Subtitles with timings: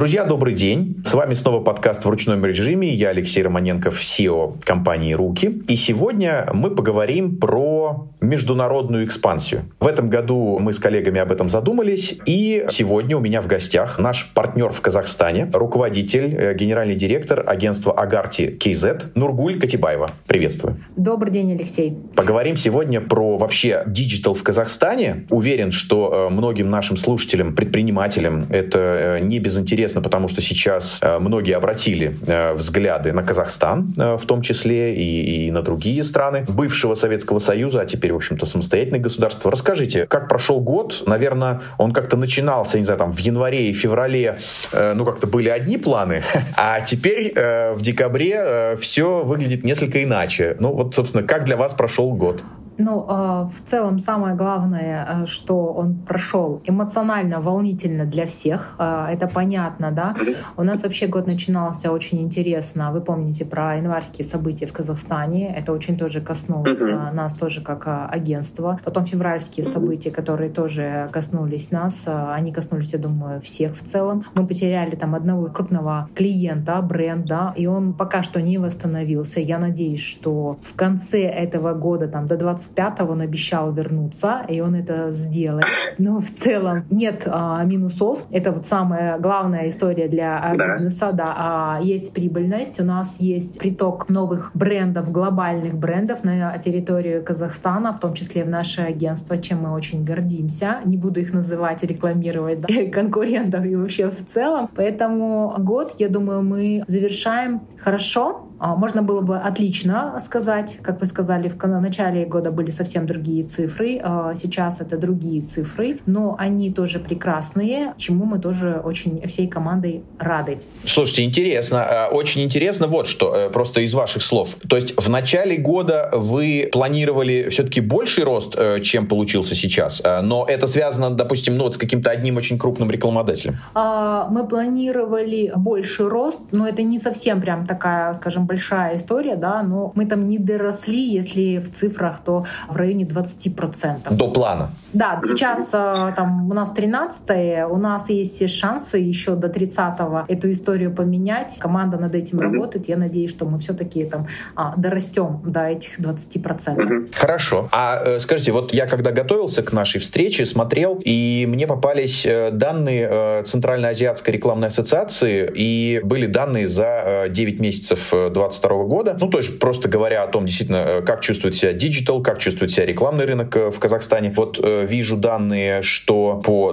[0.00, 1.02] Друзья, добрый день.
[1.04, 2.88] С вами снова подкаст в ручном режиме.
[2.88, 5.62] Я Алексей Романенков, CEO компании «Руки».
[5.68, 9.64] И сегодня мы поговорим про международную экспансию.
[9.78, 12.18] В этом году мы с коллегами об этом задумались.
[12.24, 17.92] И сегодня у меня в гостях наш партнер в Казахстане, руководитель, э, генеральный директор агентства
[17.92, 20.08] Agarty KZ Нургуль Катибаева.
[20.26, 20.82] Приветствую.
[20.96, 21.94] Добрый день, Алексей.
[22.16, 25.26] Поговорим сегодня про вообще digital в Казахстане.
[25.28, 31.00] Уверен, что э, многим нашим слушателям, предпринимателям это э, не безинтересно интересно, потому что сейчас
[31.02, 36.04] э, многие обратили э, взгляды на Казахстан, э, в том числе и, и на другие
[36.04, 39.50] страны бывшего Советского Союза, а теперь, в общем-то, самостоятельное государство.
[39.50, 41.02] Расскажите, как прошел год?
[41.06, 44.38] Наверное, он как-то начинался, не знаю, там, в январе и феврале,
[44.72, 46.22] ну, как-то были одни планы,
[46.56, 50.56] а теперь в декабре все выглядит несколько иначе.
[50.60, 52.42] Ну, вот, собственно, как для вас прошел год?
[52.82, 58.74] Ну, а, в целом самое главное, э, что он прошел эмоционально волнительно для всех.
[58.78, 60.14] А, это понятно, да.
[60.56, 62.90] У нас вообще год начинался очень интересно.
[62.90, 65.54] Вы помните про январские события в Казахстане.
[65.54, 68.78] Это очень тоже коснулось uh нас тоже как агентства.
[68.84, 72.04] Потом февральские события, которые тоже коснулись нас.
[72.06, 74.24] Они коснулись, я думаю, всех в целом.
[74.34, 79.40] Мы потеряли там одного крупного клиента, бренда, и он пока что не восстановился.
[79.40, 84.60] Я надеюсь, что в конце этого года, там до 20 25 он обещал вернуться, и
[84.60, 85.66] он это сделает.
[85.98, 88.24] Но в целом нет а, минусов.
[88.30, 90.74] Это вот самая главная история для а, да.
[90.74, 91.10] бизнеса.
[91.12, 97.92] Да, а, есть прибыльность, у нас есть приток новых брендов, глобальных брендов на территорию Казахстана,
[97.92, 100.78] в том числе в наше агентство, чем мы очень гордимся.
[100.84, 104.68] Не буду их называть, рекламировать да, конкурентов и вообще в целом.
[104.74, 108.46] Поэтому год, я думаю, мы завершаем хорошо.
[108.60, 113.42] А, можно было бы отлично сказать, как вы сказали, в начале года были совсем другие
[113.44, 119.48] цифры, а, сейчас это другие цифры, но они тоже прекрасные, чему мы тоже очень всей
[119.48, 120.58] командой рады.
[120.84, 124.54] Слушайте, интересно, а, очень интересно вот что, э, просто из ваших слов.
[124.68, 130.44] То есть в начале года вы планировали все-таки больший рост, э, чем получился сейчас, но
[130.46, 133.56] это связано, допустим, ну, вот с каким-то одним очень крупным рекламодателем?
[133.74, 139.92] Мы планировали больший рост, но это не совсем прям такая, скажем, большая история, да, но
[139.94, 144.12] мы там не доросли, если в цифрах, то в районе 20%.
[144.16, 144.70] До плана?
[144.92, 150.50] Да, сейчас э, там у нас 13 у нас есть шансы еще до 30-го эту
[150.50, 151.58] историю поменять.
[151.60, 152.52] Команда над этим mm-hmm.
[152.52, 152.88] работает.
[152.88, 156.76] Я надеюсь, что мы все-таки там а, дорастем до этих 20%.
[156.76, 157.14] Mm-hmm.
[157.14, 157.68] Хорошо.
[157.70, 162.50] А э, скажите, вот я когда готовился к нашей встрече, смотрел, и мне попались э,
[162.50, 168.12] данные э, Центральноазиатской рекламной ассоциации, и были данные за 9 месяцев
[168.48, 169.16] 2022 года.
[169.20, 172.70] Ну, то есть, просто говоря о том, действительно, э, как чувствует себя диджитал, как чувствует
[172.70, 174.32] себя рекламный рынок э, в Казахстане.
[174.34, 176.72] Вот э, вижу данные, что по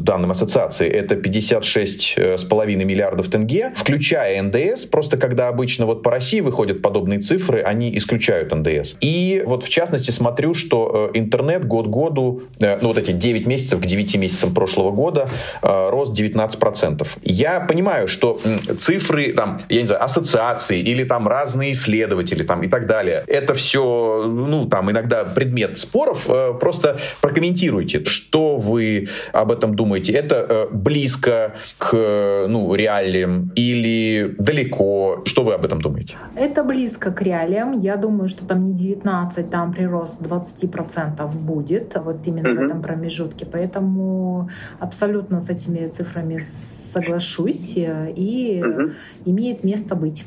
[0.00, 4.84] данным ассоциации это 56,5 миллиардов тенге, включая НДС.
[4.86, 8.94] Просто когда обычно вот по России выходят подобные цифры, они исключают НДС.
[9.00, 13.86] И вот в частности смотрю, что интернет год году, ну вот эти 9 месяцев к
[13.86, 15.28] 9 месяцам прошлого года
[15.62, 17.06] рост 19%.
[17.22, 18.40] Я понимаю, что
[18.78, 23.24] цифры, там, я не знаю, ассоциации, публикации или там разные исследователи там и так далее.
[23.26, 26.26] Это все, ну, там иногда предмет споров.
[26.28, 30.12] Э, просто прокомментируйте, что вы об этом думаете.
[30.12, 35.22] Это э, близко к, ну, реалиям или далеко?
[35.24, 36.14] Что вы об этом думаете?
[36.36, 37.72] Это близко к реалиям.
[37.72, 42.54] Я думаю, что там не 19, там прирост 20% будет, вот именно mm-hmm.
[42.54, 43.46] в этом промежутке.
[43.46, 44.48] Поэтому
[44.80, 46.38] абсолютно с этими цифрами
[46.92, 48.92] соглашусь э, и угу.
[49.24, 50.26] имеет место быть.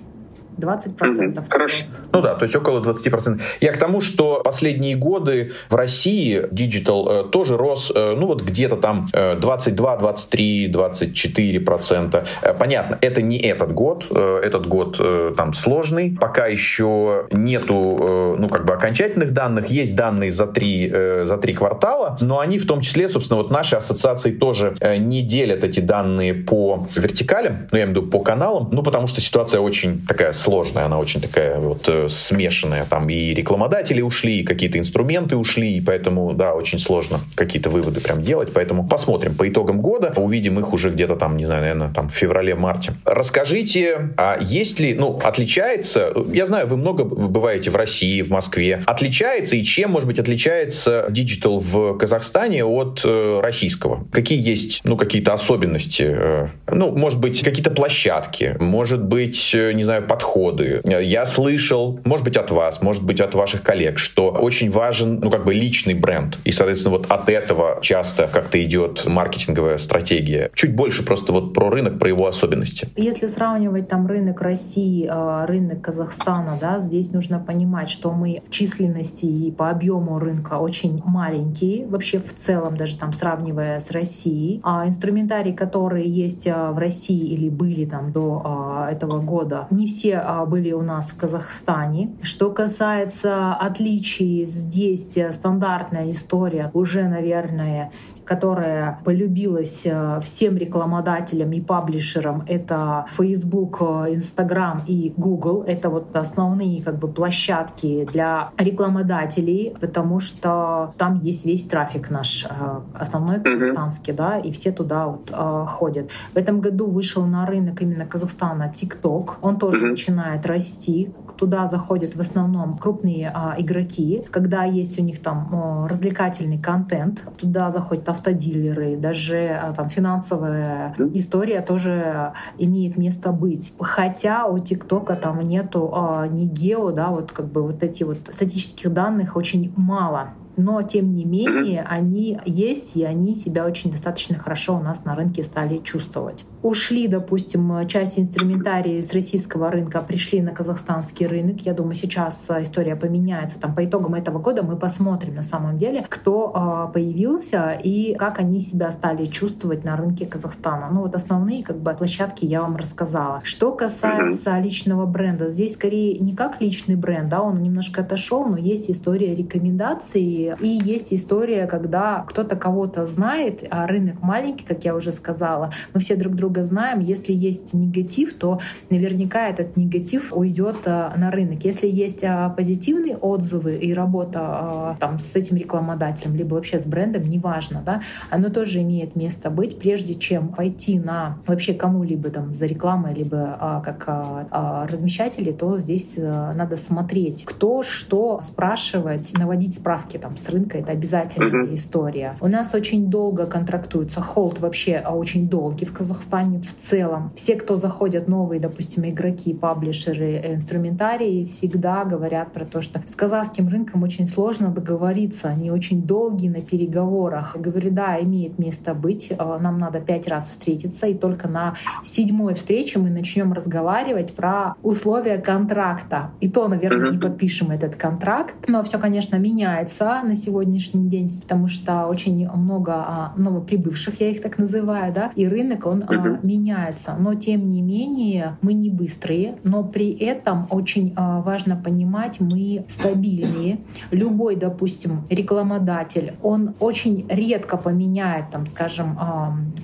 [0.57, 0.97] 20%.
[0.97, 1.45] Mm-hmm.
[1.49, 1.83] Хорошо.
[2.13, 3.41] Ну да, то есть около 20%.
[3.61, 8.41] Я к тому, что последние годы в России диджитал э, тоже рос, э, ну вот
[8.41, 12.25] где-то там э, 22, 23, 24 процента.
[12.41, 17.97] Э, понятно, это не этот год, э, этот год э, там сложный, пока еще нету,
[17.99, 22.39] э, ну как бы окончательных данных, есть данные за три, э, за три квартала, но
[22.39, 26.87] они в том числе, собственно, вот наши ассоциации тоже э, не делят эти данные по
[26.95, 30.85] вертикалям, ну я имею в виду по каналам, ну потому что ситуация очень такая сложная,
[30.85, 32.85] она очень такая вот э, смешанная.
[32.85, 38.01] Там и рекламодатели ушли, и какие-то инструменты ушли, и поэтому, да, очень сложно какие-то выводы
[38.01, 38.51] прям делать.
[38.53, 42.13] Поэтому посмотрим по итогам года, увидим их уже где-то там, не знаю, наверное, там в
[42.13, 42.93] феврале-марте.
[43.05, 48.83] Расскажите, а есть ли, ну, отличается, я знаю, вы много бываете в России, в Москве,
[48.85, 54.05] отличается и чем, может быть, отличается диджитал в Казахстане от э, российского?
[54.11, 56.03] Какие есть, ну, какие-то особенности?
[56.07, 60.81] Э, ну, может быть, какие-то площадки, может быть, э, не знаю, подходы подходы.
[60.85, 65.29] Я слышал, может быть, от вас, может быть, от ваших коллег, что очень важен, ну,
[65.29, 66.37] как бы личный бренд.
[66.45, 70.49] И, соответственно, вот от этого часто как-то идет маркетинговая стратегия.
[70.53, 72.89] Чуть больше просто вот про рынок, про его особенности.
[72.95, 78.51] Если сравнивать там рынок России, а, рынок Казахстана, да, здесь нужно понимать, что мы в
[78.51, 84.61] численности и по объему рынка очень маленькие, вообще в целом даже там сравнивая с Россией.
[84.63, 89.85] А инструментарий, которые есть а, в России или были там до а, этого года, не
[89.85, 92.15] все были у нас в Казахстане.
[92.21, 97.91] Что касается отличий, здесь стандартная история уже, наверное,
[98.31, 105.65] которая полюбилась э, всем рекламодателям и паблишерам, это Facebook, э, Instagram и Google.
[105.67, 112.45] Это вот основные как бы площадки для рекламодателей, потому что там есть весь трафик наш,
[112.45, 115.29] э, основной казахстанский, да, и все туда вот
[115.67, 116.09] ходят.
[116.33, 119.31] В этом году вышел на рынок именно Казахстана TikTok.
[119.41, 121.09] Он тоже начинает расти.
[121.41, 127.23] Туда заходят в основном крупные а, игроки, когда есть у них там а, развлекательный контент.
[127.39, 133.73] Туда заходят автодилеры, даже а, там финансовая история тоже имеет место быть.
[133.79, 138.19] Хотя у ТикТока там нету а, ни гео, да, вот как бы вот эти вот
[138.29, 144.37] статистических данных очень мало но тем не менее они есть, и они себя очень достаточно
[144.37, 146.45] хорошо у нас на рынке стали чувствовать.
[146.61, 151.61] Ушли, допустим, часть инструментария с российского рынка, пришли на казахстанский рынок.
[151.61, 153.59] Я думаю, сейчас история поменяется.
[153.59, 158.39] Там по итогам этого года мы посмотрим на самом деле, кто э, появился и как
[158.39, 160.89] они себя стали чувствовать на рынке Казахстана.
[160.91, 163.41] Ну вот основные как бы площадки я вам рассказала.
[163.43, 168.57] Что касается личного бренда, здесь скорее не как личный бренд, да, он немножко отошел, но
[168.57, 174.95] есть история рекомендаций и есть история, когда кто-то кого-то знает, а рынок маленький, как я
[174.95, 176.99] уже сказала, мы все друг друга знаем.
[176.99, 178.59] Если есть негатив, то
[178.89, 181.63] наверняка этот негатив уйдет а, на рынок.
[181.63, 187.23] Если есть а, позитивные отзывы и работа там с этим рекламодателем, либо вообще с брендом,
[187.23, 192.65] неважно, да, оно тоже имеет место быть, прежде чем пойти на вообще кому-либо там за
[192.65, 200.49] рекламой, либо как размещатели, то здесь надо смотреть, кто что спрашивать, наводить справки там с
[200.49, 201.73] рынка, это обязательная mm-hmm.
[201.73, 202.35] история.
[202.41, 207.31] У нас очень долго контрактуется, холд вообще а, очень долгий в Казахстане в целом.
[207.35, 213.67] Все, кто заходят новые, допустим, игроки, паблишеры, инструментарии, всегда говорят про то, что с казахским
[213.67, 217.55] рынком очень сложно договориться, они очень долгие на переговорах.
[217.55, 221.75] Я говорю, да, имеет место быть, а, нам надо пять раз встретиться, и только на
[222.03, 226.31] седьмой встрече мы начнем разговаривать про условия контракта.
[226.39, 231.67] И то, наверное, не подпишем этот контракт, но все, конечно, меняется на сегодняшний день, потому
[231.67, 236.39] что очень много а, новоприбывших, я их так называю, да, и рынок, он uh-huh.
[236.43, 237.15] меняется.
[237.17, 242.85] Но, тем не менее, мы не быстрые, но при этом очень а, важно понимать, мы
[242.87, 243.79] стабильнее.
[244.11, 249.17] Любой, допустим, рекламодатель, он очень редко поменяет, там, скажем,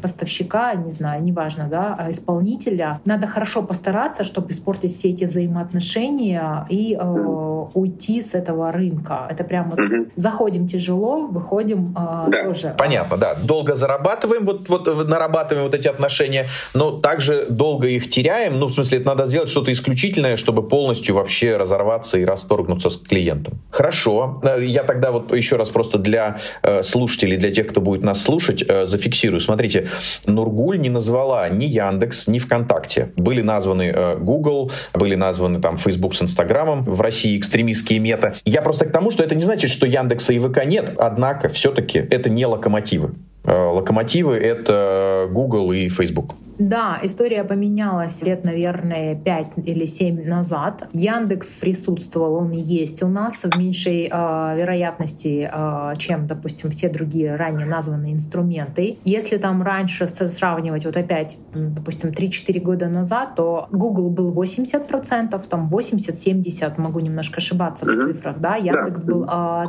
[0.02, 3.00] поставщика, не знаю, неважно, да, исполнителя.
[3.06, 9.28] Надо хорошо постараться, чтобы испортить все эти взаимоотношения и э, уйти с этого рынка.
[9.30, 12.44] Это прямо uh-huh заходим тяжело, выходим э, да.
[12.44, 12.74] тоже.
[12.78, 13.36] Понятно, да.
[13.36, 18.60] Долго зарабатываем, вот, вот нарабатываем вот эти отношения, но также долго их теряем.
[18.60, 22.98] Ну, в смысле, это надо сделать что-то исключительное, чтобы полностью вообще разорваться и расторгнуться с
[22.98, 23.60] клиентом.
[23.70, 24.42] Хорошо.
[24.44, 28.22] Э, я тогда вот еще раз просто для э, слушателей, для тех, кто будет нас
[28.22, 29.40] слушать, э, зафиксирую.
[29.40, 29.90] Смотрите,
[30.26, 33.12] Нургуль не назвала ни Яндекс, ни ВКонтакте.
[33.16, 38.36] Были названы э, Google, были названы там Facebook с Инстаграмом, в России экстремистские мета.
[38.46, 41.50] Я просто к тому, что это не значит, что Яндекс Яндекса и ВК нет, однако
[41.50, 43.14] все-таки это не локомотивы.
[43.44, 46.36] Э, локомотивы— это Google и Facebook.
[46.60, 50.88] Да, история поменялась лет, наверное, 5 или 7 назад.
[50.92, 57.36] Яндекс присутствовал, он есть у нас в меньшей э, вероятности, э, чем, допустим, все другие
[57.36, 58.98] ранее названные инструменты.
[59.04, 65.70] Если там раньше сравнивать, вот опять, допустим, 3-4 года назад, то Google был 80%, там
[65.70, 69.28] 80-70, могу немножко ошибаться в цифрах, да, Яндекс был э,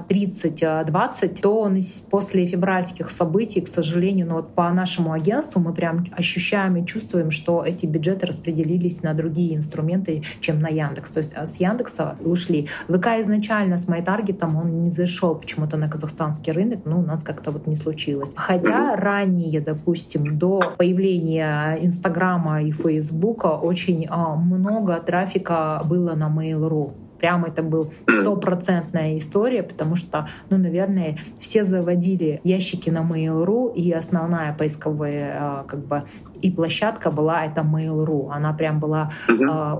[0.08, 1.78] 30-20, то он
[2.10, 7.30] после февральских событий, к сожалению, но вот по нашему агентству мы прям ощущаем и чувствуем,
[7.30, 11.10] что эти бюджеты распределились на другие инструменты, чем на Яндекс.
[11.10, 12.68] То есть а с Яндекса ушли.
[12.88, 17.50] ВК изначально с MyTarget он не зашел почему-то на казахстанский рынок, но у нас как-то
[17.50, 18.30] вот не случилось.
[18.34, 26.92] Хотя ранее, допустим, до появления Инстаграма и Фейсбука очень а, много трафика было на Mail.ru.
[27.18, 33.90] Прям это был стопроцентная история, потому что, ну, наверное, все заводили ящики на Mail.ru, и
[33.92, 36.04] основная поисковая как бы
[36.40, 38.30] И площадка была это Mail.ru.
[38.30, 39.32] Она прям была э,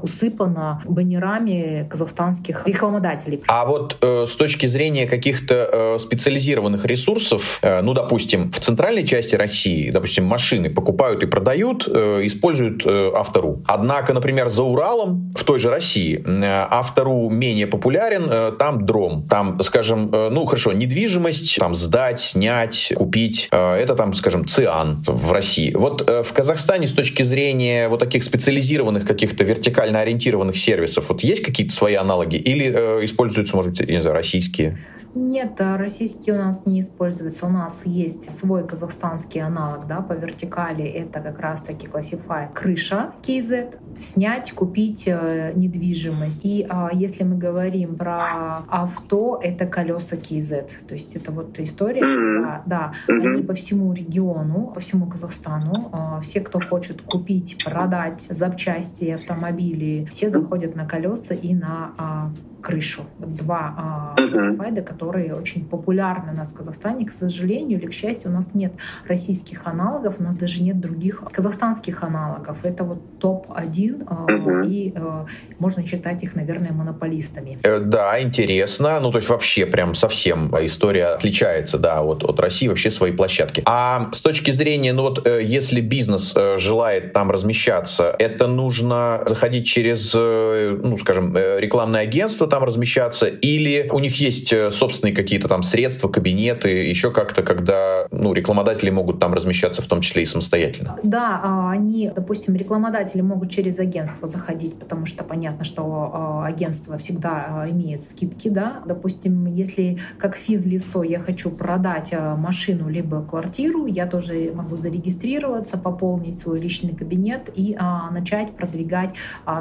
[0.03, 3.43] усыпана баннерами казахстанских рекламодателей.
[3.49, 9.05] А вот э, с точки зрения каких-то э, специализированных ресурсов, э, ну, допустим, в центральной
[9.05, 13.63] части России, допустим, машины покупают и продают, э, используют э, Автору.
[13.67, 19.27] Однако, например, за Уралом в той же России э, Автору менее популярен, э, там дром.
[19.29, 25.05] Там, скажем, э, ну, хорошо, недвижимость, там сдать, снять, купить, э, это там, скажем, циан
[25.07, 25.73] в России.
[25.75, 26.48] Вот э, в Казахстане
[26.87, 32.37] с точки зрения вот таких специализированных каких-то вертикально ориентированных сервисов, вот есть какие-то свои аналоги
[32.37, 34.79] или э, используются, может быть, не знаю, российские?
[35.19, 37.47] Нет, а российский у нас не используется.
[37.47, 40.85] У нас есть свой казахстанский аналог да, по вертикали.
[40.85, 43.97] Это как раз-таки классифай крыша KZ.
[43.97, 46.45] Снять, купить э, недвижимость.
[46.45, 50.71] И а, если мы говорим про авто, это колеса KZ.
[50.87, 52.03] То есть это вот история.
[52.03, 52.43] Mm-hmm.
[52.43, 53.29] Да, да, mm-hmm.
[53.29, 55.91] они по всему региону, по всему Казахстану.
[55.93, 62.31] А, все, кто хочет купить, продать запчасти, автомобили, все заходят на колеса и на а,
[62.63, 63.03] крышу.
[63.19, 67.07] Два классифайда, которые очень популярны у нас в Казахстане.
[67.07, 68.73] К сожалению или к счастью, у нас нет
[69.07, 72.59] российских аналогов, у нас даже нет других казахстанских аналогов.
[72.65, 74.67] Это вот топ-1, uh-huh.
[74.67, 75.27] и э,
[75.59, 77.59] можно считать их, наверное, монополистами.
[77.63, 79.01] Э, да, интересно.
[79.01, 83.63] Ну, то есть вообще прям совсем история отличается, да, от, от России вообще свои площадки.
[83.67, 89.67] А с точки зрения, ну вот, э, если бизнес желает там размещаться, это нужно заходить
[89.67, 95.63] через, ну, скажем, рекламное агентство, там размещаться, или у них есть э, собственные какие-то там
[95.63, 100.99] средства, кабинеты, еще как-то, когда ну, рекламодатели могут там размещаться, в том числе и самостоятельно?
[101.03, 106.99] Да, а, они, допустим, рекламодатели могут через агентство заходить, потому что понятно, что а, агентство
[106.99, 108.83] всегда а, имеет скидки, да.
[108.87, 116.39] Допустим, если как физлицо я хочу продать машину либо квартиру, я тоже могу зарегистрироваться, пополнить
[116.39, 117.77] свой личный кабинет и
[118.11, 119.11] начать продвигать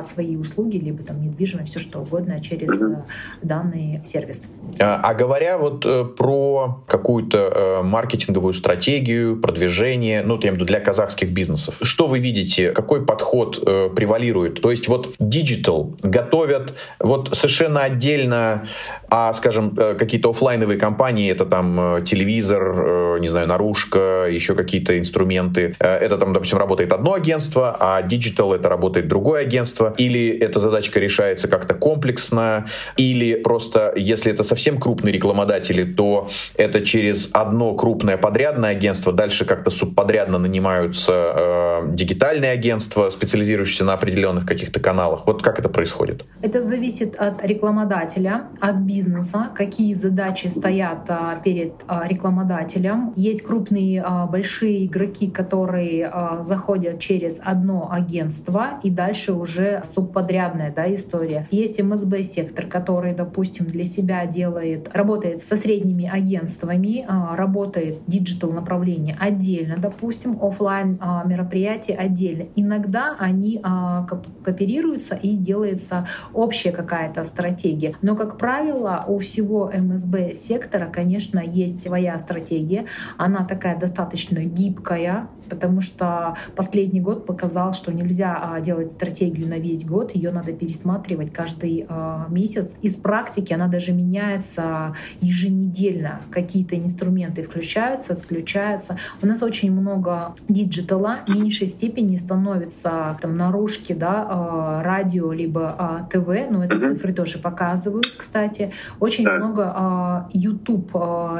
[0.01, 3.03] свои услуги, либо там недвижимость, все что угодно через mm
[3.41, 4.43] данный сервис.
[4.79, 10.55] А, а говоря вот э, про какую-то э, маркетинговую стратегию, продвижение, ну, я имею в
[10.55, 14.62] виду для казахских бизнесов, что вы видите, какой подход э, превалирует?
[14.62, 18.67] То есть вот digital готовят вот совершенно отдельно,
[19.10, 26.17] а, скажем, какие-то офлайновые компании, это там телевизор, не знаю, наружка, еще какие-то инструменты, это
[26.17, 31.48] там, допустим, работает одно агентство, а digital это работает другое агентство, или эта задачка решается
[31.48, 32.65] как-то комплексно,
[32.96, 39.46] или просто, если это совсем крупные рекламодатели, то это через одно крупное подрядное агентство, дальше
[39.46, 45.28] как-то субподрядно нанимаются э, дигитальные агентства, специализирующиеся на определенных каких-то каналах.
[45.28, 46.26] Вот как это происходит?
[46.42, 53.14] Это зависит от рекламодателя, от бизнеса, какие задачи стоят а, перед а, рекламодателем.
[53.16, 60.74] Есть крупные а, большие игроки, которые а, заходят через одно агентство, и дальше уже субподрядная
[60.76, 61.48] да, история.
[61.52, 68.52] Есть МСБ-сектор, сектор, который, допустим, для себя делает, работает со средними агентствами, а, работает диджитал
[68.52, 72.46] направление отдельно, допустим, офлайн а, мероприятия отдельно.
[72.56, 74.08] Иногда они а,
[74.44, 77.94] кооперируются и делается общая какая-то стратегия.
[78.02, 82.86] Но, как правило, у всего МСБ сектора, конечно, есть своя стратегия.
[83.18, 89.86] Она такая достаточно гибкая, потому что последний год показал, что нельзя делать стратегию на весь
[89.86, 91.88] год, ее надо пересматривать каждый
[92.30, 92.74] месяц месяц.
[92.82, 96.22] Из практики она даже меняется еженедельно.
[96.32, 98.98] Какие-то инструменты включаются, отключаются.
[99.22, 106.08] У нас очень много диджитала, в меньшей степени становится там наружки, да, э, радио, либо
[106.12, 108.72] э, ТВ, но это цифры тоже показывают, кстати.
[109.00, 109.38] Очень да.
[109.38, 110.94] много э, YouTube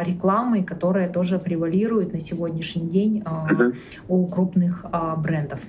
[0.06, 3.24] рекламы, которая тоже превалирует на сегодняшний день
[4.08, 4.86] у крупных
[5.18, 5.60] брендов.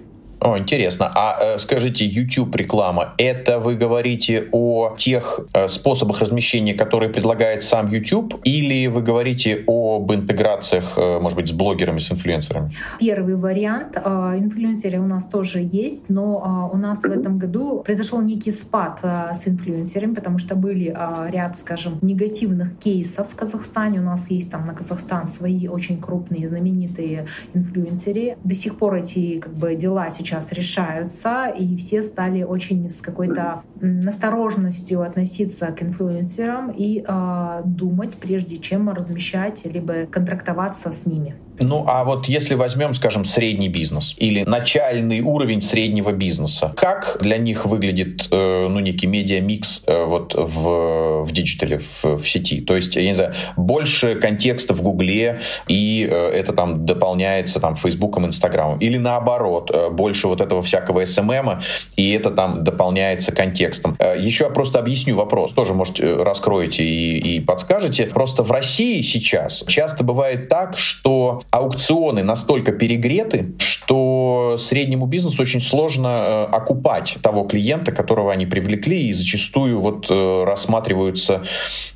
[0.40, 1.10] О, интересно.
[1.14, 7.64] А э, скажите, YouTube реклама, это вы говорите о тех э, способах размещения, которые предлагает
[7.64, 12.72] сам YouTube, или вы говорите об интеграциях, э, может быть, с блогерами, с инфлюенсерами?
[13.00, 13.96] Первый вариант.
[13.96, 18.52] Э, инфлюенсеры у нас тоже есть, но э, у нас в этом году произошел некий
[18.52, 20.96] спад э, с инфлюенсерами, потому что были
[21.30, 23.98] ряд, скажем, негативных кейсов в Казахстане.
[23.98, 28.36] У нас есть там на Казахстан свои очень крупные, знаменитые инфлюенсеры.
[28.44, 33.00] До сих пор эти как бы дела сейчас сейчас решаются, и все стали очень с
[33.00, 41.34] какой-то настороженностью относиться к инфлюенсерам и э, думать, прежде чем размещать, либо контрактоваться с ними.
[41.60, 47.36] Ну, а вот если возьмем, скажем, средний бизнес или начальный уровень среднего бизнеса, как для
[47.36, 52.60] них выглядит, э, ну, некий медиа-микс э, вот в, в диджитале, в, в сети?
[52.60, 57.74] То есть, я не знаю, больше контекста в Гугле, и э, это там дополняется там
[57.74, 58.78] Фейсбуком, Инстаграмом.
[58.78, 61.62] Или наоборот, э, больше вот этого всякого СММа,
[61.96, 63.96] и это там дополняется контекстом.
[63.98, 68.06] Э, еще я просто объясню вопрос, тоже, может, э, раскроете и, и подскажете.
[68.06, 75.60] Просто в России сейчас часто бывает так, что аукционы настолько перегреты, что среднему бизнесу очень
[75.60, 81.44] сложно э, окупать того клиента, которого они привлекли, и зачастую вот э, рассматриваются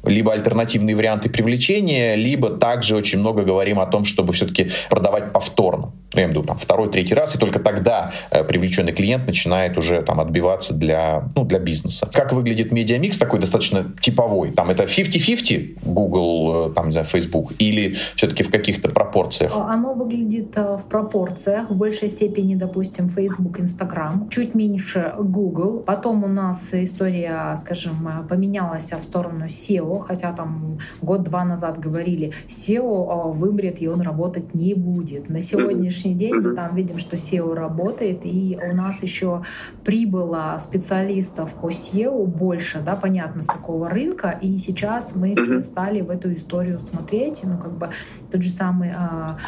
[0.05, 5.93] либо альтернативные варианты привлечения, либо также очень много говорим о том, чтобы все-таки продавать повторно.
[6.15, 9.27] Ну, я имею в виду там второй, третий раз, и только тогда э, привлеченный клиент
[9.27, 12.09] начинает уже там отбиваться для, ну, для бизнеса.
[12.13, 14.51] Как выглядит медиамикс такой достаточно типовой?
[14.53, 19.57] Там это 50-50 Google, э, там, не знаю, Facebook, или все-таки в каких-то пропорциях?
[19.57, 21.71] Оно выглядит э, в пропорциях.
[21.71, 24.29] В большей степени, допустим, Facebook, Instagram.
[24.31, 25.81] Чуть меньше Google.
[25.81, 33.33] Потом у нас история, скажем, поменялась в сторону SEO, хотя там год-два назад говорили, SEO
[33.33, 35.29] вымрет и он работать не будет.
[35.29, 39.43] На сегодняшний день мы там видим, что SEO работает, и у нас еще
[39.85, 46.01] прибыло специалистов по SEO больше, да, понятно, с какого рынка, и сейчас мы все стали
[46.01, 47.91] в эту историю смотреть, ну, как бы
[48.31, 49.39] тот же самый а,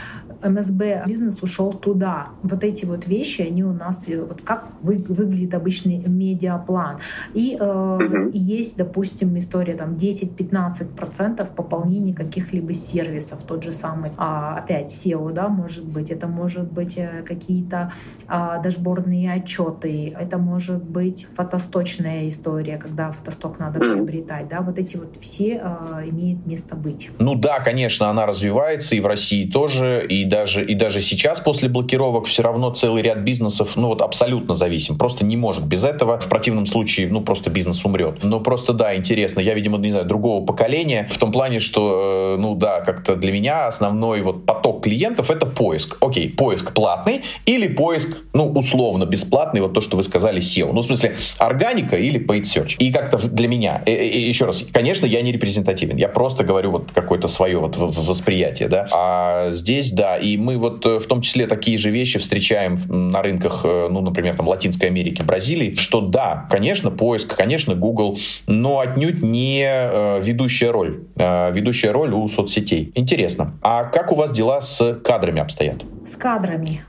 [0.42, 2.28] МСБ бизнес ушел туда.
[2.42, 6.98] Вот эти вот вещи, они у нас, вот как вы, выглядит обычный медиаплан.
[7.34, 7.98] И э,
[8.32, 15.48] есть, допустим, история там 10-15% пополнения каких-либо сервисов, тот же самый, а, опять SEO, да,
[15.48, 17.92] может быть, это может быть э, какие-то
[18.26, 24.96] а, дашбордные отчеты, это может быть фотосточная история, когда фотосток надо приобретать, да, вот эти
[24.96, 27.10] вот все а, имеют место быть.
[27.18, 31.68] Ну да, конечно, она развивается и в России тоже, и даже, и даже сейчас после
[31.68, 36.18] блокировок все равно целый ряд бизнесов, ну вот абсолютно зависим, просто не может без этого,
[36.20, 38.22] в противном случае, ну просто бизнес умрет.
[38.22, 42.40] Но просто да, интересно, я, видимо, не знаю, другого поколения, в том плане, что, э,
[42.40, 45.96] ну да, как-то для меня основной вот поток клиентов это поиск.
[46.00, 50.72] Окей, поиск платный или поиск, ну, условно бесплатный, вот то, что вы сказали, SEO.
[50.72, 52.76] Ну, в смысле, органика или paid search.
[52.78, 56.70] И как-то для меня, и, и, еще раз, конечно, я не репрезентативен, я просто говорю
[56.70, 58.88] вот какое-то свое вот восприятие, да.
[58.92, 63.22] А здесь, да, и мы вот э, в том числе такие же вещи встречаем на
[63.22, 68.80] рынках, э, ну, например, там, Латинской Америки, Бразилии, что да, конечно, поиск, конечно, Google, но
[68.80, 71.04] отнюдь не э, ведущая роль.
[71.16, 72.92] Ведущая роль у соцсетей.
[72.94, 73.58] Интересно.
[73.62, 75.84] А как у вас дела с кадрами обстоят?
[76.06, 76.84] С кадрами.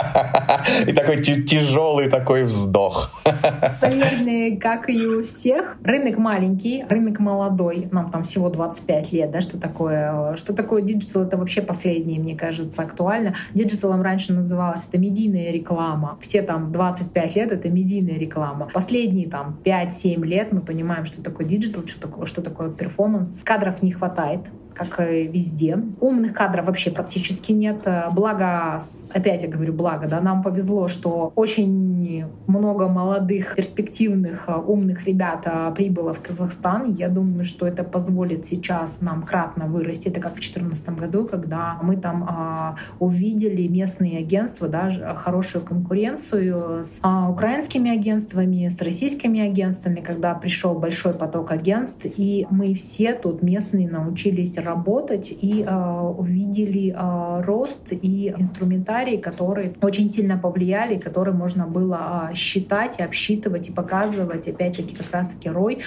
[0.86, 3.10] И такой тяжелый такой вздох.
[3.82, 5.76] Наверное, как и у всех.
[5.82, 7.88] Рынок маленький, рынок молодой.
[7.90, 10.36] Нам там всего 25 лет, да, что такое?
[10.36, 11.22] Что такое диджитал?
[11.22, 13.34] Это вообще последнее, мне кажется, актуально.
[13.54, 16.18] Диджиталом раньше называлось это медийная реклама.
[16.20, 18.68] Все там 25 лет— это медийная реклама.
[18.72, 23.40] Последние там 5-7 лет мы понимаем, что такое диджитал, что такое, что такое перформанс.
[23.44, 24.40] Кадров не хватает
[24.88, 25.78] как и везде.
[26.00, 27.86] Умных кадров вообще практически нет.
[28.12, 28.80] Благо,
[29.12, 35.70] опять я говорю благо, да, нам повезло, что очень много молодых, перспективных, умных ребят а,
[35.70, 36.94] прибыло в Казахстан.
[36.94, 40.08] Я думаю, что это позволит сейчас нам кратно вырасти.
[40.08, 46.84] Это как в 2014 году, когда мы там а, увидели местные агентства, да, хорошую конкуренцию
[46.84, 53.14] с а, украинскими агентствами, с российскими агентствами, когда пришел большой поток агентств, и мы все
[53.14, 60.98] тут местные научились работать и э, увидели э, рост и инструментарий, которые очень сильно повлияли,
[60.98, 65.78] которые можно было э, считать, обсчитывать и показывать, опять-таки, как раз-таки ROI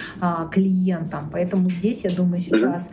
[0.52, 1.30] клиентам.
[1.32, 2.90] Поэтому здесь, я думаю, сейчас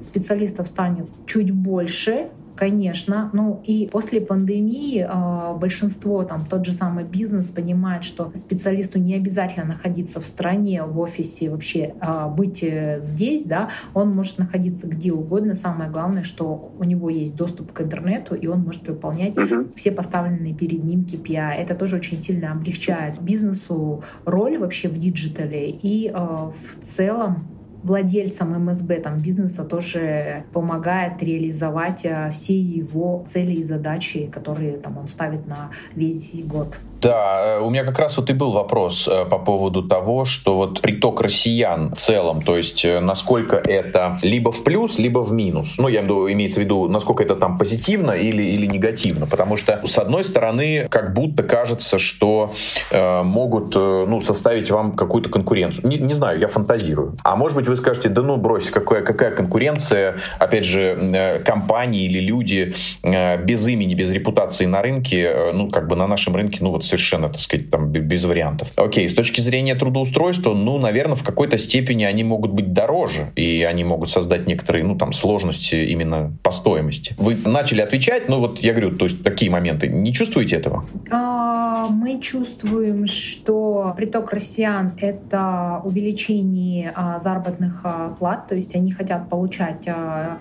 [0.00, 3.30] специалистов станет чуть больше, Конечно.
[3.34, 9.14] Ну и после пандемии э, большинство, там тот же самый бизнес понимает, что специалисту не
[9.14, 14.86] обязательно находиться в стране, в офисе, вообще э, быть э, здесь, да, он может находиться
[14.86, 15.54] где угодно.
[15.54, 19.72] Самое главное, что у него есть доступ к интернету, и он может выполнять uh-huh.
[19.76, 21.56] все поставленные перед ним KPI.
[21.56, 28.64] Это тоже очень сильно облегчает бизнесу роль вообще в диджитале и э, в целом владельцам
[28.64, 35.08] МСБ, там, бизнеса тоже помогает реализовать э, все его цели и задачи, которые там, он
[35.08, 36.76] ставит на весь год.
[37.00, 40.56] Да, э, у меня как раз вот и был вопрос э, по поводу того, что
[40.56, 45.32] вот приток россиян в целом, то есть э, насколько это либо в плюс, либо в
[45.32, 45.76] минус.
[45.78, 49.26] Ну, я имею в виду, насколько это там позитивно или, или негативно.
[49.26, 52.52] Потому что, с одной стороны, как будто кажется, что
[52.90, 55.86] э, могут ну, составить вам какую-то конкуренцию.
[55.88, 57.16] Не, не знаю, я фантазирую.
[57.22, 61.38] А может быть, быть, вы скажете, да ну брось, какая, какая конкуренция, опять же, э,
[61.40, 66.06] компании или люди э, без имени, без репутации на рынке, э, ну, как бы на
[66.06, 68.68] нашем рынке, ну, вот совершенно, так сказать, там, без вариантов.
[68.76, 73.66] Окей, с точки зрения трудоустройства, ну, наверное, в какой-то степени они могут быть дороже, и
[73.68, 77.14] они могут создать некоторые, ну, там, сложности именно по стоимости.
[77.18, 79.88] Вы начали отвечать, ну, вот я говорю, то есть такие моменты.
[79.88, 80.84] Не чувствуете этого?
[81.10, 87.18] А, мы чувствуем, что приток россиян— это увеличение а,
[87.56, 89.88] заработных а, плат, то есть они хотят получать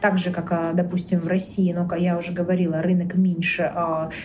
[0.01, 3.71] так же, как, допустим, в России, но, как я уже говорила, рынок меньше,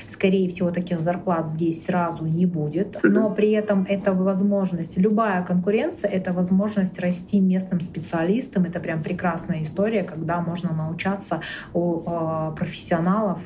[0.09, 6.11] скорее всего, таких зарплат здесь сразу не будет, но при этом это возможность, любая конкуренция—
[6.13, 11.41] это возможность расти местным специалистам, это прям прекрасная история, когда можно научаться
[11.73, 12.03] у
[12.57, 13.39] профессионалов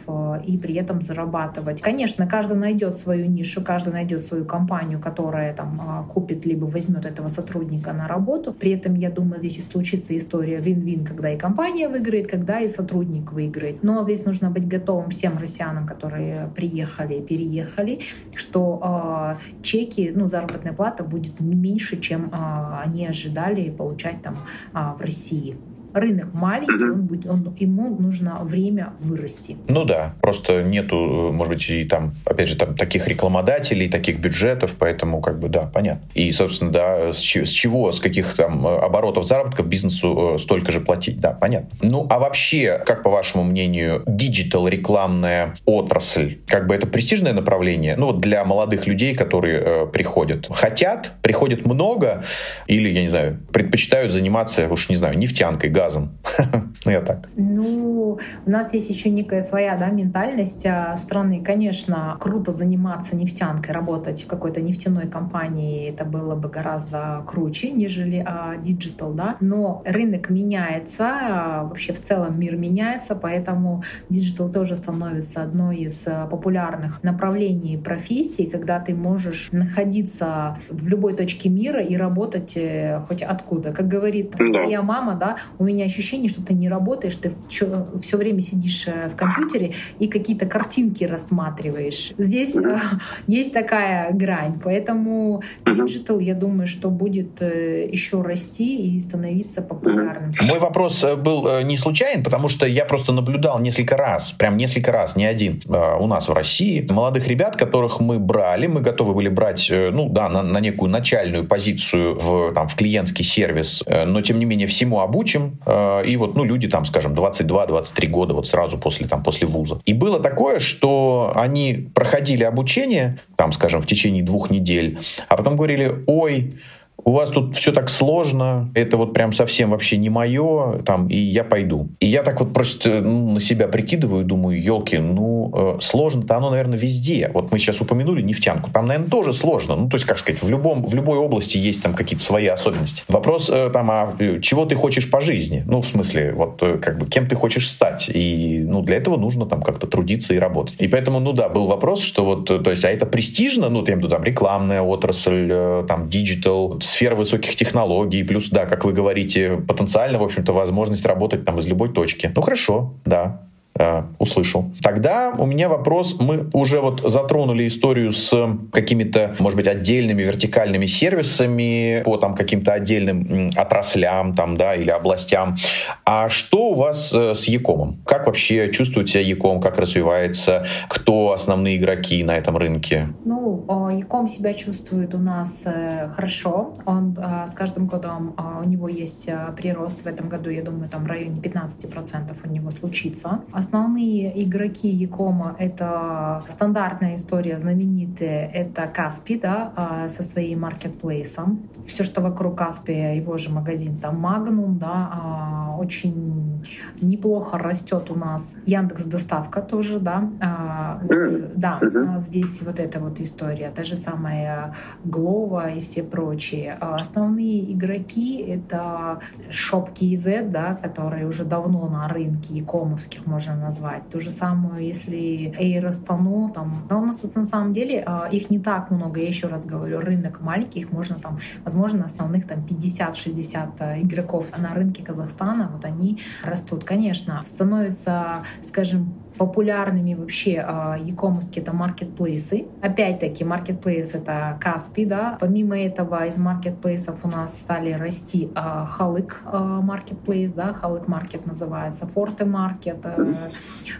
[0.46, 1.80] и при этом зарабатывать.
[1.80, 7.04] Конечно, каждый найдет свою нишу, каждый найдет свою компанию, которая там а, купит либо возьмет
[7.04, 8.52] этого сотрудника на работу.
[8.52, 12.68] При этом, я думаю, здесь и случится история вин-вин, когда и компания выиграет, когда и
[12.68, 13.82] сотрудник выиграет.
[13.82, 18.00] Но здесь нужно быть готовым всем россиянам, которые приехали, переехали,
[18.34, 24.36] что э, чеки, ну, заработная плата будет меньше, чем э, они ожидали получать там
[24.74, 25.56] э, в России
[25.94, 29.56] рынок маленький, он будет, он, ему нужно время вырасти.
[29.68, 34.74] Ну да, просто нету, может быть, и там, опять же, там таких рекламодателей, таких бюджетов,
[34.78, 36.08] поэтому как бы да, понятно.
[36.14, 40.72] И, собственно, да, с, с чего, с каких там э, оборотов заработков бизнесу э, столько
[40.72, 41.70] же платить, да, понятно.
[41.82, 47.96] Ну а вообще, как по вашему мнению, digital рекламная отрасль, как бы это престижное направление,
[47.96, 52.24] ну вот для молодых людей, которые э, приходят, хотят, приходят много
[52.66, 56.10] или, я не знаю, предпочитают заниматься, уж не знаю, нефтянкой, газом, газом.
[56.84, 57.28] ну, я так.
[57.36, 61.42] Ну, у нас есть еще некая своя да, ментальность а, страны.
[61.44, 65.90] Конечно, круто заниматься нефтянкой, работать в какой-то нефтяной компании.
[65.90, 68.26] Это было бы гораздо круче, нежели
[68.62, 69.36] digital, а, да.
[69.40, 76.04] Но рынок меняется, а, вообще в целом мир меняется, поэтому digital тоже становится одной из
[76.30, 83.22] популярных направлений профессии, когда ты можешь находиться в любой точке мира и работать э, хоть
[83.22, 83.72] откуда.
[83.72, 88.16] Как говорит моя мама, да, у меня меня ощущение, что ты не работаешь, ты все
[88.16, 92.12] время сидишь э, в компьютере и какие-то картинки рассматриваешь.
[92.16, 92.78] Здесь э,
[93.26, 100.32] есть такая грань, поэтому digital, я думаю, что будет э, еще расти и становиться популярным.
[100.48, 105.16] Мой вопрос был не случайен, потому что я просто наблюдал несколько раз, прям несколько раз,
[105.16, 109.70] не один, у нас в России, молодых ребят, которых мы брали, мы готовы были брать,
[109.70, 114.44] ну да, на, на некую начальную позицию в, там, в клиентский сервис, но тем не
[114.44, 119.22] менее всему обучим, и вот, ну, люди там, скажем, 22-23 года вот сразу после, там,
[119.22, 119.80] после вуза.
[119.84, 124.98] И было такое, что они проходили обучение, там, скажем, в течение двух недель,
[125.28, 126.54] а потом говорили, ой,
[127.04, 131.16] у вас тут все так сложно, это вот прям совсем вообще не мое, там, и
[131.16, 131.88] я пойду.
[132.00, 136.50] И я так вот просто ну, на себя прикидываю, думаю, елки, ну, э, сложно-то оно,
[136.50, 137.30] наверное, везде.
[137.32, 139.76] Вот мы сейчас упомянули нефтянку, там, наверное, тоже сложно.
[139.76, 143.02] Ну, то есть, как сказать, в, любом, в любой области есть там какие-то свои особенности.
[143.08, 145.62] Вопрос э, там, а э, чего ты хочешь по жизни?
[145.66, 148.10] Ну, в смысле, вот, э, как бы, кем ты хочешь стать?
[148.12, 150.76] И, ну, для этого нужно там как-то трудиться и работать.
[150.80, 153.68] И поэтому, ну, да, был вопрос, что вот, то есть, а это престижно?
[153.68, 158.48] Ну, я имею в виду, там, рекламная отрасль, э, там, digital, сфера высоких технологий, плюс,
[158.50, 162.32] да, как вы говорите, потенциально, в общем-то, возможность работать там из любой точки.
[162.34, 163.48] Ну, хорошо, да.
[163.76, 164.70] Э, услышал.
[164.82, 168.32] Тогда у меня вопрос, мы уже вот затронули историю с
[168.72, 175.56] какими-то, может быть, отдельными вертикальными сервисами по там каким-то отдельным отраслям там, да, или областям.
[176.04, 177.98] А что у вас э, с Якомом?
[178.06, 183.08] Как вообще чувствует себя Яком, как развивается, кто основные игроки на этом рынке?
[183.24, 186.74] Ну, Яком себя чувствует у нас э, хорошо.
[186.86, 191.06] Он с каждым годом у него есть прирост в этом году, я думаю, там в
[191.08, 193.40] районе 15% у него случится.
[193.64, 201.62] Основные игроки Якома— это стандартная история, знаменитая, это Каспи, да, а, со своим маркетплейсом.
[201.86, 206.66] Все, что вокруг Каспи, его же магазин, там Магнум, да, а, очень
[207.00, 211.80] неплохо растет у нас Яндекс Доставка тоже, да, а, вот, да,
[212.20, 214.74] здесь вот эта вот история, та же самая
[215.04, 216.74] Глова и все прочие.
[216.74, 224.08] Основные игроки— это KZ, да, которые уже давно на рынке икомовских, можно можно назвать.
[224.10, 228.58] То же самое, если Эйростану, там, но у нас на самом деле а, их не
[228.58, 233.68] так много, я еще раз говорю, рынок маленький, их можно там, возможно, основных там 50-60
[233.78, 236.84] а, игроков на рынке Казахстана, вот они растут.
[236.84, 242.66] Конечно, становится, скажем, популярными вообще e-commerce это маркетплейсы.
[242.82, 245.36] Опять-таки, маркетплейс это Каспи, да.
[245.40, 252.44] Помимо этого, из маркетплейсов у нас стали расти Халык маркетплейс, да, Халык маркет называется, Форте
[252.44, 253.04] маркет,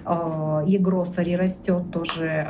[0.07, 2.47] e-grocery растет тоже,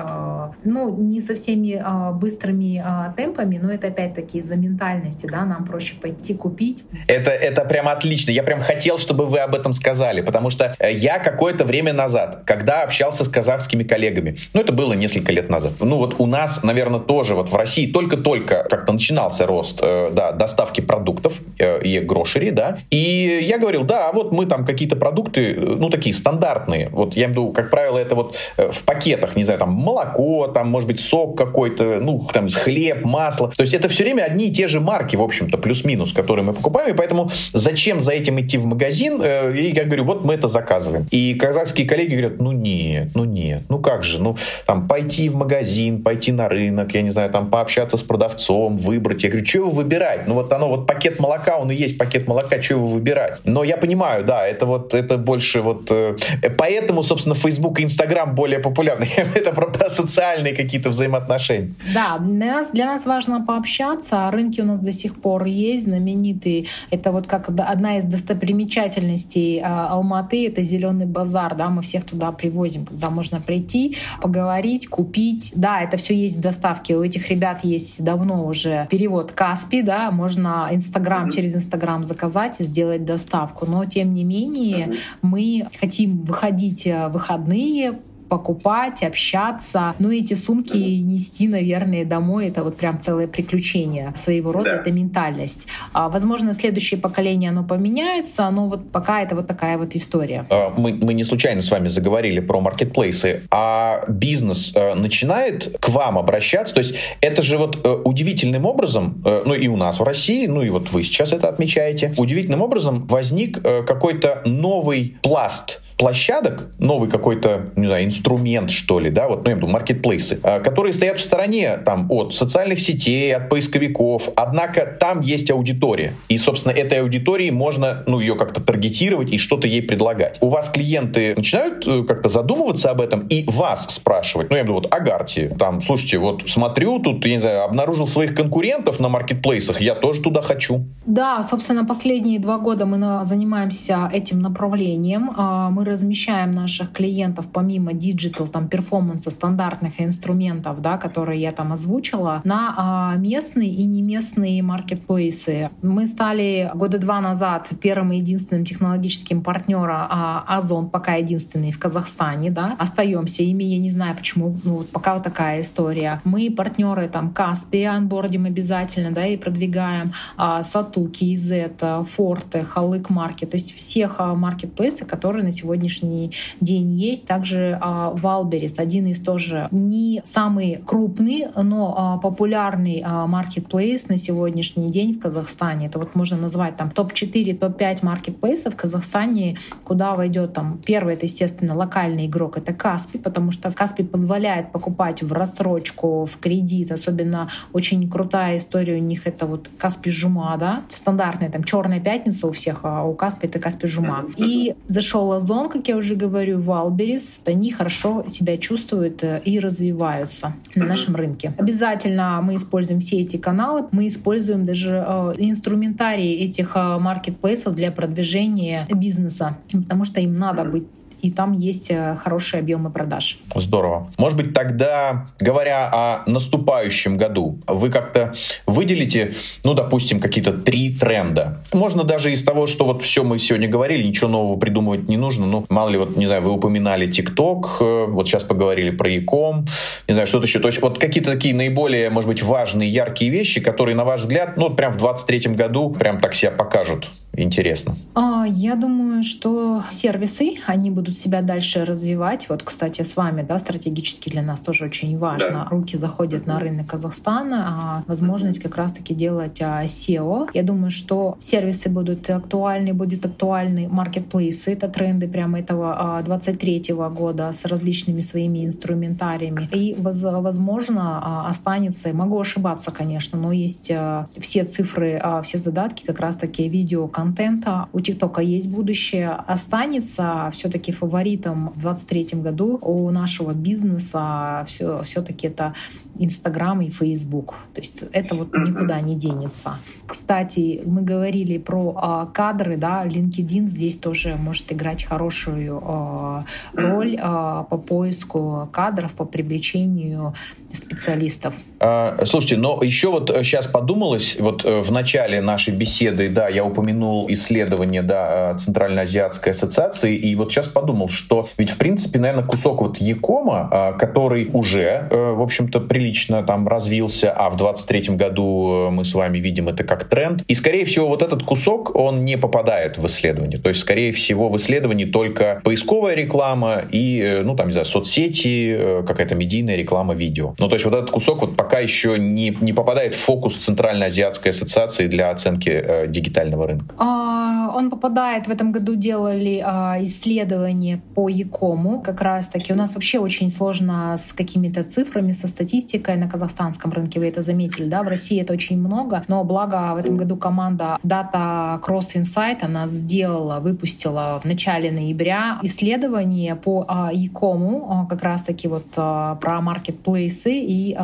[0.65, 1.83] ну, не со всеми
[2.15, 2.85] быстрыми
[3.17, 6.85] темпами, но это опять-таки из-за ментальности, да, нам проще пойти купить.
[7.07, 8.31] Это, это прям отлично.
[8.31, 12.43] Я прям хотел, чтобы вы об этом сказали, потому что э, я какое-то время назад,
[12.45, 16.63] когда общался с казахскими коллегами, ну, это было несколько лет назад, ну, вот у нас,
[16.63, 21.99] наверное, тоже вот в России только-только как-то начинался рост, э, да, доставки продуктов э, и
[22.01, 26.89] грошери, да, и я говорил, да, вот мы там какие-то продукты, э, ну, такие стандартные,
[26.91, 29.71] вот я имею в виду, как правило, это вот э, в пакетах, не знаю, там
[29.71, 34.23] молоко, там, может быть, сок какой-то, ну, там, хлеб, масло, то есть это все время
[34.23, 38.13] одни и те же марки, в общем-то, плюс-минус, которые мы покупаем, и поэтому зачем за
[38.13, 39.21] этим идти в магазин?
[39.23, 41.07] Э, и я говорю, вот мы это заказываем.
[41.11, 45.37] И казахские коллеги говорят, ну нет, ну нет, ну как же, ну там пойти в
[45.37, 49.23] магазин, пойти на рынок, я не знаю, там пообщаться с продавцом, выбрать.
[49.23, 50.27] Я говорю, что его выбирать?
[50.27, 53.41] Ну вот оно, вот пакет молока, он и есть пакет молока, что его выбирать?
[53.45, 56.17] Но я понимаю, да, это вот, это больше вот, э,
[56.57, 59.09] поэтому, собственно, Facebook и Instagram более популярны.
[59.35, 61.75] это про, про социальные какие-то взаимоотношения.
[61.95, 66.67] Да, для нас, для нас важно пообщаться, рынки у нас до сих пор есть, знаменитые.
[66.91, 72.33] Это вот как одна из достопримечательностей а, Алматы, это зеленый базар, да, мы всех туда
[72.55, 75.53] привозим, когда можно прийти, поговорить, купить.
[75.57, 76.97] Да, это все есть в доставке.
[76.97, 82.65] У этих ребят есть давно уже перевод Каспи, да, можно Инстаграм через Инстаграм заказать и
[82.65, 83.67] сделать доставку.
[83.67, 89.95] Но тем не менее мы хотим выходить в выходные, покупать, общаться.
[89.99, 94.77] Ну, эти сумки нести, наверное, домой, это вот прям целое приключение своего рода, да.
[94.77, 95.67] это ментальность.
[95.93, 100.47] А, возможно, следующее поколение, оно поменяется, но вот пока это вот такая вот история.
[100.51, 105.89] А, мы, мы не случайно с вами заговорили про маркетплейсы, а бизнес э, начинает к
[105.89, 110.01] вам обращаться, то есть это же вот э, удивительным образом, э, ну и у нас
[110.01, 115.81] в России, ну и вот вы сейчас это отмечаете, удивительным образом возник какой-то новый пласт
[115.97, 120.61] площадок, новый какой-то, не знаю, инструмент, что ли, да, вот, ну, я виду, маркетплейсы, а,
[120.61, 126.39] которые стоят в стороне там от социальных сетей, от поисковиков, однако там есть аудитория, и,
[126.39, 130.39] собственно, этой аудитории можно, ну, ее как-то таргетировать и что-то ей предлагать.
[130.41, 134.75] У вас клиенты начинают э, как-то задумываться об этом и вас спрашивать, ну, я виду,
[134.75, 139.81] вот, Агарти, там, слушайте, вот, смотрю, тут, я не знаю, обнаружил своих конкурентов на маркетплейсах,
[139.81, 140.85] я тоже туда хочу.
[141.07, 148.47] Да, собственно, последние два года мы занимаемся этим направлением, а, размещаем наших клиентов помимо digital,
[148.47, 154.63] там, перформанса, стандартных инструментов, да, которые я там озвучила, на а, местные и не местные
[154.63, 155.71] маркетплейсы.
[155.83, 161.79] Мы стали года два назад первым и единственным технологическим партнером а, Озон, пока единственный в
[161.79, 166.21] Казахстане, да, остаемся ими, я не знаю почему, ну вот пока вот такая история.
[166.25, 173.51] Мы партнеры там Kaspi onboard им обязательно, да, и продвигаем а, Satu.kz, Forte, Halyk Market,
[173.51, 177.27] то есть всех а, маркетплейсов, которые на сегодня сегодняшний день есть.
[177.27, 185.15] Также Wildberries, один из тоже не самый крупный, но а, популярный маркетплейс на сегодняшний день
[185.15, 185.87] в Казахстане.
[185.87, 191.27] Это вот можно назвать там топ-4, топ-5 маркетплейсов в Казахстане, куда войдет там первый, это,
[191.27, 197.49] естественно, локальный игрок, это Kaspi, потому что Kaspi позволяет покупать в рассрочку, в кредит, особенно
[197.73, 202.53] очень крутая история у них это вот Kaspi Жұма, да, стандартная там черная пятница у
[202.53, 204.25] всех, а у Kaspi это Kaspi Жұма.
[204.37, 209.59] И зашел Ozon, Ozon, как я уже говорю, Wildberries, они хорошо себя чувствуют э, и
[209.59, 211.55] развиваются на нашем рынке.
[211.57, 217.91] Обязательно мы используем все эти каналы, мы используем даже э, инструментарий этих э, маркетплейсов для
[217.91, 220.85] продвижения бизнеса, потому что им надо быть
[221.25, 223.39] и там есть э, хорошие объемы продаж.
[223.55, 224.13] Здорово.
[224.19, 228.35] Может быть, тогда, говоря о наступающем году, вы как-то
[228.67, 229.35] выделите,
[229.65, 231.63] ну, допустим, какие-то три тренда.
[231.73, 235.47] Можно даже из того, что вот все мы сегодня говорили, ничего нового придумывать не нужно.
[235.47, 239.67] Ну, мало ли, вот, не знаю, вы упоминали TikTok, э, вот сейчас поговорили про Яком,
[240.07, 240.61] не знаю, что-то еще.
[240.61, 244.59] То есть вот какие-то такие наиболее, может быть, важные, яркие вещи, которые, на ваш взгляд,
[244.59, 247.97] ну, вот прям в 23 году прям так себя покажут интересно?
[248.15, 252.49] А, я думаю, что сервисы, они будут себя дальше развивать.
[252.49, 255.53] Вот, кстати, с вами, да, стратегически для нас тоже очень важно.
[255.53, 255.69] Да.
[255.71, 260.49] Руки заходят на рынок Казахстана, а возможность как раз-таки делать а, SEO.
[260.55, 264.73] Я думаю, что сервисы будут актуальны, будет актуальны маркетплейсы.
[264.73, 269.69] Это тренды прямо этого 23 -го года с различными своими инструментариями.
[269.73, 273.91] И, возможно, останется, могу ошибаться, конечно, но есть
[274.39, 277.89] все цифры, все задатки как раз-таки видео контента.
[277.93, 279.31] У ТикТока есть будущее.
[279.47, 285.75] Останется все-таки фаворитом в 2023 году у нашего бизнеса все, все-таки это
[286.19, 287.55] Инстаграм и Фейсбук.
[287.75, 289.79] То есть это вот никуда не денется.
[290.07, 297.17] Кстати, мы говорили про э, кадры, да, LinkedIn здесь тоже может играть хорошую э, роль
[297.17, 300.35] э, по поиску кадров, по привлечению
[300.73, 301.55] специалистов.
[301.81, 306.65] А, слушайте, но еще вот сейчас подумалось, вот э, в начале нашей беседы, да, я
[306.65, 312.83] упомянул исследование, да, Центральноазиатской ассоциации, и вот сейчас подумал, что ведь, в принципе, наверное, кусок
[312.83, 318.91] вот Якома, который уже, э, в общем-то, прилично там развился, а в 23 году э,
[318.91, 322.37] мы с вами видим это как тренд, и, скорее всего, вот этот кусок, он не
[322.37, 327.69] попадает в исследование, то есть, скорее всего, в исследовании только поисковая реклама и, ну, там,
[327.69, 330.55] не знаю, соцсети, какая-то медийная реклама видео.
[330.59, 334.51] Ну, то есть вот этот кусок вот пока еще не, не попадает в фокус Центральноазиатской
[334.51, 336.95] ассоциации для оценки э, дигитального рынка.
[336.99, 342.73] А, он попадает, в этом году делали а, исследование по Якому как раз-таки.
[342.73, 347.43] У нас вообще очень сложно с какими-то цифрами, со статистикой на казахстанском рынке, вы это
[347.43, 352.17] заметили, да, в России это очень много, но благо в этом году команда Data Cross
[352.17, 358.87] Insight, она сделала, выпустила в начале ноября исследование по а, Якому, а, как раз-таки вот
[358.97, 360.97] а, про маркетплейсы и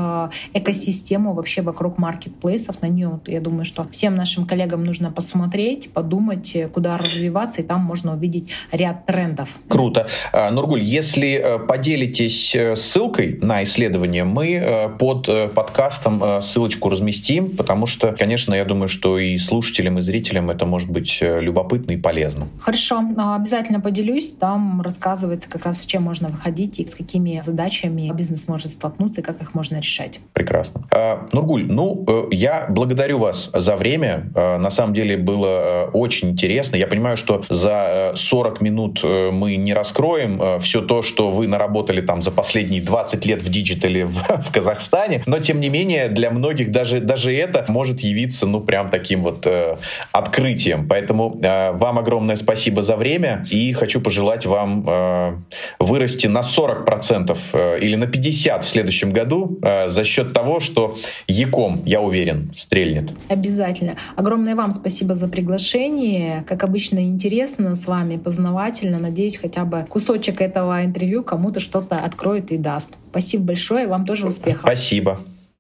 [0.55, 2.83] экосистему вообще вокруг маркетплейсов.
[2.83, 7.83] На нее, я думаю, что всем нашим коллегам нужно посмотреть, подумать, куда развиваться, и там
[7.83, 9.59] можно увидеть ряд трендов.
[9.69, 10.07] Круто.
[10.33, 17.87] Нургуль, если э, поделитесь э, ссылкой на исследование, мы э, под подкастом ссылочку разместим, потому
[17.87, 22.49] что, конечно, я думаю, что и слушателям, и зрителям это может быть любопытно и полезно.
[22.61, 24.33] Хорошо, а, обязательно поделюсь.
[24.33, 29.21] Там рассказывается как раз, с чем можно выходить и с какими задачами бизнес может столкнуться,
[29.21, 30.21] и как их можно решать.
[30.33, 30.83] Прекрасно.
[30.91, 34.31] А, Нургуль, ну, э, я благодарю вас за время.
[34.35, 36.77] А, на самом деле было э, очень интересно.
[36.77, 42.01] Я понимаю, что за 40 э, минут мы не раскроем все то, что вы наработали
[42.01, 46.09] там за последние 20 лет в digital е в, в Казахстане, но тем не менее
[46.09, 49.77] для многих даже, даже это может явиться, ну, прям таким вот э,
[50.13, 50.87] открытием.
[50.89, 55.33] Поэтому э, вам огромное спасибо за время и хочу пожелать вам э,
[55.79, 60.97] вырасти на 40% э, или на 50% в следующем году э, за счет того, что
[61.27, 63.11] Яком, я уверен, стрельнет.
[63.29, 63.97] Обязательно.
[64.17, 66.45] Огромное вам спасибо за приглашение.
[66.47, 68.99] Как обычно, интересно с вами, познавательно.
[68.99, 72.89] Надеюсь, хотя бы кусочек этого интервью кому-то что-то откроет и даст.
[73.11, 74.63] Спасибо большое, вам тоже успехов.
[74.63, 75.21] Спасибо.